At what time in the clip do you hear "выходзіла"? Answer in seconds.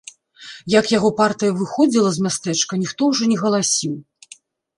1.59-2.09